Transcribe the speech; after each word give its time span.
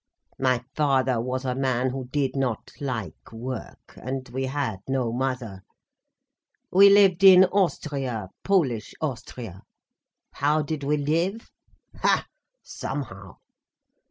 "My 0.39 0.63
father 0.75 1.21
was 1.21 1.45
a 1.45 1.53
man 1.53 1.91
who 1.91 2.07
did 2.07 2.35
not 2.35 2.71
like 2.79 3.31
work, 3.31 3.93
and 4.01 4.27
we 4.29 4.45
had 4.47 4.79
no 4.87 5.13
mother. 5.13 5.61
We 6.71 6.89
lived 6.89 7.23
in 7.23 7.43
Austria, 7.45 8.29
Polish 8.43 8.95
Austria. 8.99 9.61
How 10.31 10.63
did 10.63 10.83
we 10.83 10.97
live? 10.97 11.51
Ha!—somehow! 11.97 13.35